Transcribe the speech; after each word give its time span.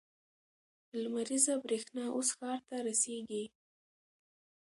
لمریزه 1.01 1.53
برېښنا 1.65 2.05
اوس 2.15 2.29
ښار 2.37 2.59
ته 2.67 2.75
رسیږي. 2.87 3.43